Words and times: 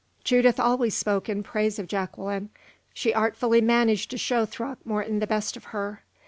Judith 0.23 0.59
always 0.59 0.95
spoke 0.95 1.29
in 1.29 1.43
praise 1.43 1.77
of 1.77 1.85
Jacqueline; 1.87 2.49
she 2.91 3.13
artfully 3.13 3.61
managed 3.61 4.09
to 4.09 4.17
show 4.17 4.47
Throckmorton 4.47 5.19
the 5.19 5.27
best 5.27 5.55
of 5.55 5.65
her. 5.65 6.01